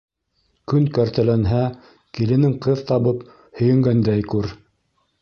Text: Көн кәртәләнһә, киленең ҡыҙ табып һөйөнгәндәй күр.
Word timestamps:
Көн 0.71 0.87
кәртәләнһә, 0.97 1.61
киленең 2.21 2.57
ҡыҙ 2.67 2.85
табып 2.93 3.23
һөйөнгәндәй 3.63 4.29
күр. 4.35 4.55